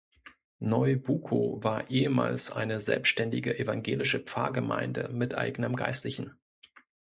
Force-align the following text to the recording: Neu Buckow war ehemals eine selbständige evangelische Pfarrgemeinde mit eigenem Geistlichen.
Neu 0.57 0.97
Buckow 0.97 1.63
war 1.63 1.91
ehemals 1.91 2.51
eine 2.51 2.79
selbständige 2.79 3.59
evangelische 3.59 4.17
Pfarrgemeinde 4.19 5.09
mit 5.13 5.35
eigenem 5.35 5.75
Geistlichen. 5.75 6.33